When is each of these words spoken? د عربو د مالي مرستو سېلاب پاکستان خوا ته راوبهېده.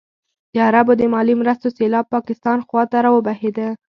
د 0.53 0.55
عربو 0.67 0.93
د 0.97 1.01
مالي 1.13 1.33
مرستو 1.41 1.67
سېلاب 1.77 2.05
پاکستان 2.15 2.57
خوا 2.67 2.83
ته 2.91 2.97
راوبهېده. 3.05 3.67